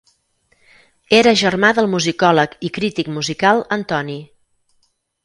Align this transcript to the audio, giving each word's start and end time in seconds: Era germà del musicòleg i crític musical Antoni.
Era 1.17 1.33
germà 1.41 1.69
del 1.79 1.89
musicòleg 1.91 2.55
i 2.71 2.71
crític 2.79 3.13
musical 3.19 3.63
Antoni. 3.79 4.17